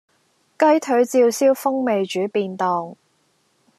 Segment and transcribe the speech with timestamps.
[0.57, 2.95] 雞腿照燒風味煮便當